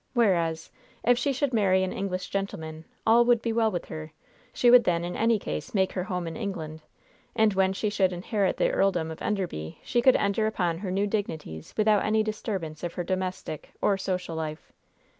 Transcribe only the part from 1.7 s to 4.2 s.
an English gentleman, all would be well with her;